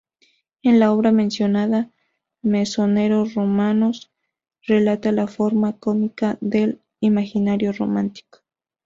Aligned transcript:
En 0.63 0.79
la 0.79 0.91
obra 0.91 1.11
mencionada, 1.11 1.91
Mesonero 2.41 3.23
Romanos 3.25 4.09
relata 4.65 5.11
de 5.11 5.27
forma 5.27 5.77
cómica 5.77 6.39
el 6.41 6.81
imaginario 7.01 7.71
romántico. 7.71 8.39